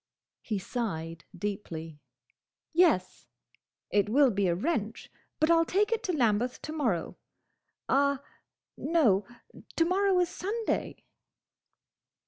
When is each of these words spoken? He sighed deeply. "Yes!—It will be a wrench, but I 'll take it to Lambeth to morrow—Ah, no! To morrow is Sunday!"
He 0.41 0.57
sighed 0.57 1.25
deeply. 1.37 1.99
"Yes!—It 2.73 4.09
will 4.09 4.31
be 4.31 4.47
a 4.47 4.55
wrench, 4.55 5.11
but 5.39 5.51
I 5.51 5.57
'll 5.57 5.63
take 5.63 5.91
it 5.91 6.01
to 6.05 6.11
Lambeth 6.11 6.59
to 6.63 6.73
morrow—Ah, 6.73 8.23
no! 8.75 9.27
To 9.75 9.85
morrow 9.85 10.17
is 10.19 10.29
Sunday!" 10.29 11.03